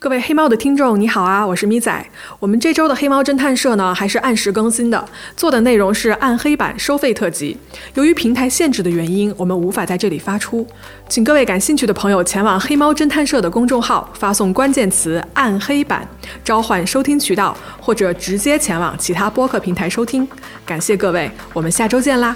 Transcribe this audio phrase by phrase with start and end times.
[0.00, 2.06] 各位黑猫的听众你好啊我是咪仔。
[2.38, 5.06] 我们这周的黑猫侦探社呢还是按时更新的
[5.36, 7.54] 做的内容是暗黑版收费特辑。
[7.92, 10.66] 由于平台限制的原因我们无法在这里发出。
[11.06, 16.08] 请各位感兴趣的朋友前往黑猫侦探社的公众号发送关键词暗黑版
[16.42, 20.26] 召唤收听渠道或者直接前往其他播客平台收听。
[20.64, 22.34] 感谢各位我们下周见啦。